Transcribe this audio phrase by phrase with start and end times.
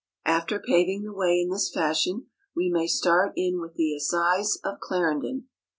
[0.25, 4.79] After paving the way in this fashion, we may start in with the Assize of
[4.79, 5.47] Clarendon.